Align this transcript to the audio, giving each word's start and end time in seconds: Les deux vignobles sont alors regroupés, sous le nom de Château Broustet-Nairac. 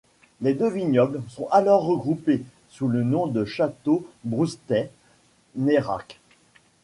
Les 0.41 0.55
deux 0.55 0.71
vignobles 0.71 1.21
sont 1.29 1.47
alors 1.51 1.83
regroupés, 1.85 2.41
sous 2.69 2.87
le 2.87 3.03
nom 3.03 3.27
de 3.27 3.45
Château 3.45 4.03
Broustet-Nairac. 4.23 6.19